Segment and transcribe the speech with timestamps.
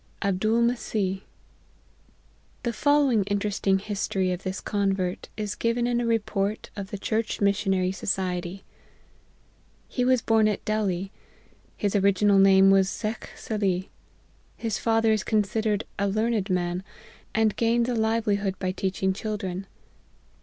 [0.23, 1.21] ABDOOL MESSEEH.
[2.63, 7.39] THE following interesting history of this convert is given in a Report of the Church
[7.39, 8.63] Missionary Society:"
[9.95, 11.11] He was born at Delhi.
[11.77, 13.89] His original name was Shekh Salih.
[14.57, 16.81] His father is considered a learned man,
[17.35, 19.67] and gains a livelihood by teaching children.